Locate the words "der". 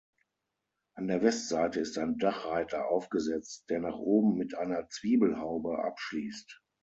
1.07-1.21, 3.69-3.77